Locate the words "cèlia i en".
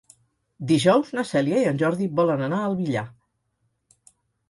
1.33-1.79